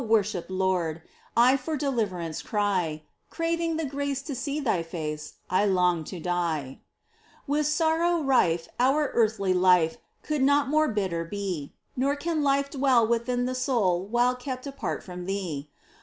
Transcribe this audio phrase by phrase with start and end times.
[0.03, 1.03] worshipped Lord,
[1.37, 3.03] I for deliverance cry!
[3.29, 6.79] Craving the grace to see Thy face, I long to die!
[7.45, 11.75] With sorrow rife, our earthly life Could not more bitter be.
[11.95, 15.69] Nor can life dM^ell within the soul While kept apart from Thee